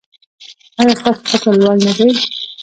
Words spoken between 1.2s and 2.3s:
فکر لوړ نه دی؟